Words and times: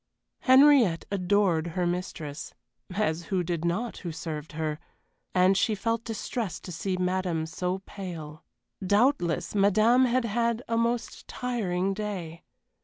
Henriette 0.39 1.05
adored 1.11 1.67
her 1.77 1.85
mistress 1.85 2.55
as 2.95 3.25
who 3.25 3.43
did 3.43 3.63
not 3.63 3.97
who 3.97 4.11
served 4.11 4.53
her? 4.53 4.79
and 5.35 5.55
she 5.55 5.75
felt 5.75 6.03
distressed 6.03 6.63
to 6.63 6.71
see 6.71 6.97
madame 6.97 7.45
so 7.45 7.83
pale. 7.85 8.43
Doubtless 8.83 9.53
madame 9.53 10.05
had 10.05 10.25
had 10.25 10.63
a 10.67 10.75
most 10.75 11.27
tiring 11.27 11.93
day. 11.93 12.41